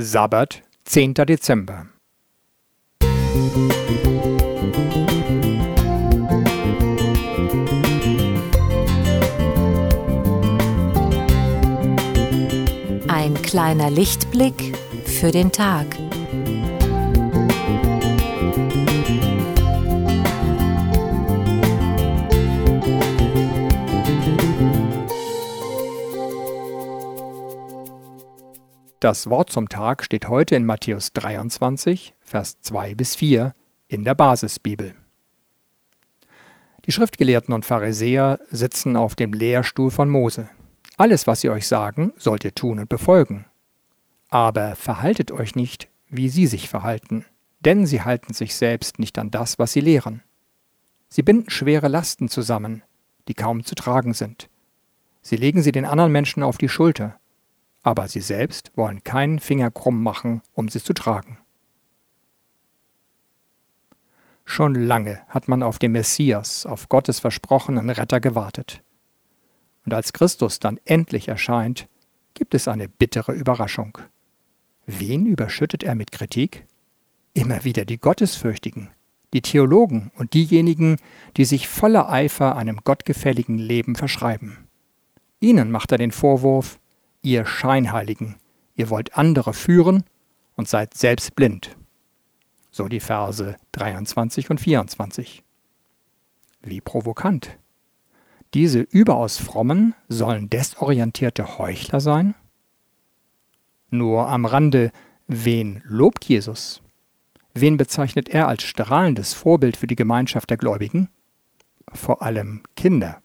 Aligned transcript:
Sabbat, 0.00 0.62
10. 0.84 1.14
Dezember. 1.14 1.88
Ein 13.08 13.34
kleiner 13.42 13.90
Lichtblick 13.90 14.78
für 15.04 15.32
den 15.32 15.50
Tag. 15.50 15.86
Das 29.00 29.30
Wort 29.30 29.52
zum 29.52 29.68
Tag 29.68 30.02
steht 30.02 30.26
heute 30.26 30.56
in 30.56 30.66
Matthäus 30.66 31.12
23, 31.12 32.14
Vers 32.20 32.60
2 32.62 32.96
bis 32.96 33.14
4 33.14 33.54
in 33.86 34.02
der 34.02 34.16
Basisbibel. 34.16 34.96
Die 36.84 36.90
Schriftgelehrten 36.90 37.54
und 37.54 37.64
Pharisäer 37.64 38.40
sitzen 38.50 38.96
auf 38.96 39.14
dem 39.14 39.32
Lehrstuhl 39.32 39.92
von 39.92 40.10
Mose. 40.10 40.48
Alles, 40.96 41.28
was 41.28 41.42
sie 41.42 41.48
euch 41.48 41.68
sagen, 41.68 42.12
sollt 42.16 42.44
ihr 42.44 42.56
tun 42.56 42.80
und 42.80 42.88
befolgen. 42.88 43.44
Aber 44.30 44.74
verhaltet 44.74 45.30
euch 45.30 45.54
nicht, 45.54 45.88
wie 46.08 46.28
sie 46.28 46.48
sich 46.48 46.68
verhalten, 46.68 47.24
denn 47.60 47.86
sie 47.86 48.02
halten 48.02 48.34
sich 48.34 48.56
selbst 48.56 48.98
nicht 48.98 49.16
an 49.16 49.30
das, 49.30 49.60
was 49.60 49.72
sie 49.72 49.80
lehren. 49.80 50.24
Sie 51.08 51.22
binden 51.22 51.50
schwere 51.50 51.86
Lasten 51.86 52.28
zusammen, 52.28 52.82
die 53.28 53.34
kaum 53.34 53.62
zu 53.62 53.76
tragen 53.76 54.12
sind. 54.12 54.48
Sie 55.22 55.36
legen 55.36 55.62
sie 55.62 55.70
den 55.70 55.84
anderen 55.84 56.10
Menschen 56.10 56.42
auf 56.42 56.58
die 56.58 56.68
Schulter 56.68 57.20
aber 57.82 58.08
sie 58.08 58.20
selbst 58.20 58.72
wollen 58.76 59.04
keinen 59.04 59.38
Finger 59.38 59.70
krumm 59.70 60.02
machen, 60.02 60.42
um 60.54 60.68
sie 60.68 60.82
zu 60.82 60.92
tragen. 60.92 61.38
Schon 64.44 64.74
lange 64.74 65.20
hat 65.28 65.46
man 65.46 65.62
auf 65.62 65.78
den 65.78 65.92
Messias, 65.92 66.64
auf 66.64 66.88
Gottes 66.88 67.20
versprochenen 67.20 67.90
Retter 67.90 68.18
gewartet. 68.18 68.82
Und 69.84 69.92
als 69.92 70.12
Christus 70.12 70.58
dann 70.58 70.80
endlich 70.84 71.28
erscheint, 71.28 71.86
gibt 72.34 72.54
es 72.54 72.66
eine 72.66 72.88
bittere 72.88 73.32
Überraschung. 73.32 73.98
Wen 74.86 75.26
überschüttet 75.26 75.82
er 75.82 75.94
mit 75.94 76.12
Kritik? 76.12 76.66
Immer 77.34 77.64
wieder 77.64 77.84
die 77.84 77.98
Gottesfürchtigen, 77.98 78.88
die 79.34 79.42
Theologen 79.42 80.10
und 80.16 80.32
diejenigen, 80.32 80.96
die 81.36 81.44
sich 81.44 81.68
voller 81.68 82.10
Eifer 82.10 82.56
einem 82.56 82.78
gottgefälligen 82.84 83.58
Leben 83.58 83.96
verschreiben. 83.96 84.66
Ihnen 85.40 85.70
macht 85.70 85.92
er 85.92 85.98
den 85.98 86.10
Vorwurf, 86.10 86.78
ihr 87.28 87.44
Scheinheiligen, 87.44 88.36
ihr 88.74 88.88
wollt 88.88 89.18
andere 89.18 89.52
führen 89.52 90.04
und 90.56 90.66
seid 90.66 90.94
selbst 90.94 91.36
blind. 91.36 91.76
So 92.70 92.88
die 92.88 93.00
Verse 93.00 93.56
23 93.72 94.48
und 94.48 94.60
24. 94.60 95.44
Wie 96.62 96.80
provokant. 96.80 97.58
Diese 98.54 98.80
überaus 98.80 99.36
frommen 99.36 99.94
sollen 100.08 100.48
desorientierte 100.48 101.58
Heuchler 101.58 102.00
sein? 102.00 102.34
Nur 103.90 104.28
am 104.28 104.46
Rande, 104.46 104.90
wen 105.26 105.82
lobt 105.84 106.24
Jesus? 106.24 106.80
Wen 107.52 107.76
bezeichnet 107.76 108.30
er 108.30 108.48
als 108.48 108.62
strahlendes 108.62 109.34
Vorbild 109.34 109.76
für 109.76 109.86
die 109.86 109.96
Gemeinschaft 109.96 110.48
der 110.48 110.56
Gläubigen? 110.56 111.10
Vor 111.92 112.22
allem 112.22 112.62
Kinder. 112.74 113.20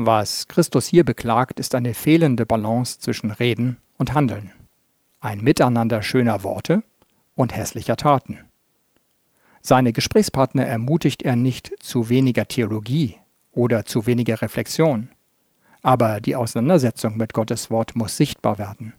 Was 0.00 0.46
Christus 0.46 0.86
hier 0.86 1.02
beklagt, 1.02 1.58
ist 1.58 1.74
eine 1.74 1.92
fehlende 1.92 2.46
Balance 2.46 3.00
zwischen 3.00 3.32
Reden 3.32 3.78
und 3.96 4.14
Handeln, 4.14 4.52
ein 5.18 5.40
Miteinander 5.40 6.02
schöner 6.02 6.44
Worte 6.44 6.84
und 7.34 7.52
hässlicher 7.52 7.96
Taten. 7.96 8.44
Seine 9.60 9.92
Gesprächspartner 9.92 10.64
ermutigt 10.64 11.24
er 11.24 11.34
nicht 11.34 11.72
zu 11.80 12.10
weniger 12.10 12.46
Theologie 12.46 13.16
oder 13.50 13.86
zu 13.86 14.06
weniger 14.06 14.40
Reflexion, 14.40 15.08
aber 15.82 16.20
die 16.20 16.36
Auseinandersetzung 16.36 17.16
mit 17.16 17.32
Gottes 17.32 17.68
Wort 17.68 17.96
muss 17.96 18.16
sichtbar 18.16 18.56
werden. 18.56 18.92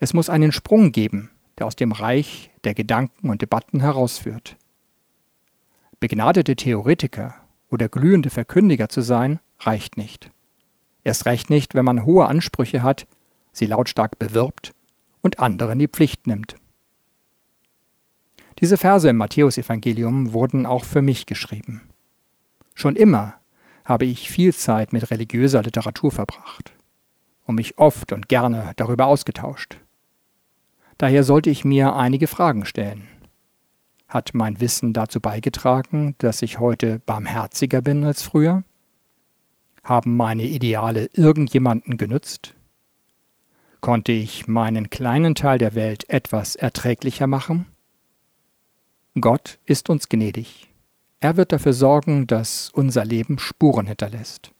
Es 0.00 0.14
muss 0.14 0.28
einen 0.28 0.50
Sprung 0.50 0.90
geben, 0.90 1.30
der 1.58 1.68
aus 1.68 1.76
dem 1.76 1.92
Reich 1.92 2.50
der 2.64 2.74
Gedanken 2.74 3.30
und 3.30 3.40
Debatten 3.40 3.78
herausführt. 3.78 4.56
Begnadete 6.00 6.56
Theoretiker 6.56 7.36
oder 7.70 7.88
glühende 7.88 8.30
Verkündiger 8.30 8.88
zu 8.88 9.00
sein, 9.00 9.38
reicht 9.66 9.96
nicht. 9.96 10.30
Erst 11.04 11.26
recht 11.26 11.50
nicht, 11.50 11.74
wenn 11.74 11.84
man 11.84 12.04
hohe 12.04 12.26
Ansprüche 12.26 12.82
hat, 12.82 13.06
sie 13.52 13.66
lautstark 13.66 14.18
bewirbt 14.18 14.72
und 15.20 15.40
anderen 15.40 15.78
die 15.78 15.88
Pflicht 15.88 16.26
nimmt. 16.26 16.56
Diese 18.60 18.76
Verse 18.76 19.08
im 19.08 19.16
Matthäusevangelium 19.16 20.32
wurden 20.32 20.66
auch 20.66 20.84
für 20.84 21.02
mich 21.02 21.26
geschrieben. 21.26 21.82
Schon 22.74 22.96
immer 22.96 23.34
habe 23.84 24.04
ich 24.04 24.30
viel 24.30 24.54
Zeit 24.54 24.92
mit 24.92 25.10
religiöser 25.10 25.62
Literatur 25.62 26.12
verbracht 26.12 26.72
und 27.44 27.56
mich 27.56 27.78
oft 27.78 28.12
und 28.12 28.28
gerne 28.28 28.72
darüber 28.76 29.06
ausgetauscht. 29.06 29.78
Daher 30.98 31.24
sollte 31.24 31.50
ich 31.50 31.64
mir 31.64 31.96
einige 31.96 32.28
Fragen 32.28 32.64
stellen. 32.64 33.08
Hat 34.06 34.30
mein 34.34 34.60
Wissen 34.60 34.92
dazu 34.92 35.20
beigetragen, 35.20 36.14
dass 36.18 36.42
ich 36.42 36.60
heute 36.60 37.00
barmherziger 37.00 37.80
bin 37.80 38.04
als 38.04 38.22
früher? 38.22 38.62
Haben 39.82 40.16
meine 40.16 40.44
Ideale 40.44 41.10
irgendjemanden 41.12 41.96
genützt? 41.96 42.54
Konnte 43.80 44.12
ich 44.12 44.46
meinen 44.46 44.90
kleinen 44.90 45.34
Teil 45.34 45.58
der 45.58 45.74
Welt 45.74 46.08
etwas 46.08 46.54
erträglicher 46.54 47.26
machen? 47.26 47.66
Gott 49.20 49.58
ist 49.66 49.90
uns 49.90 50.08
gnädig. 50.08 50.68
Er 51.18 51.36
wird 51.36 51.52
dafür 51.52 51.72
sorgen, 51.72 52.26
dass 52.26 52.70
unser 52.70 53.04
Leben 53.04 53.38
Spuren 53.38 53.86
hinterlässt. 53.86 54.52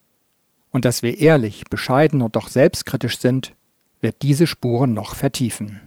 Und 0.70 0.84
dass 0.84 1.02
wir 1.02 1.18
ehrlich, 1.18 1.64
bescheiden 1.70 2.20
und 2.20 2.34
doch 2.34 2.48
selbstkritisch 2.48 3.18
sind, 3.18 3.54
wird 4.00 4.22
diese 4.22 4.46
Spuren 4.46 4.92
noch 4.92 5.14
vertiefen. 5.14 5.80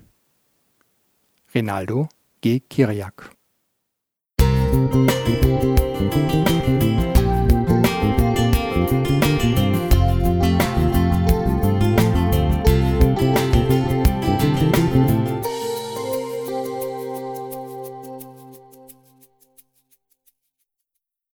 Rinaldo 1.54 2.08
G. 2.42 2.62
Kiriak 2.62 3.32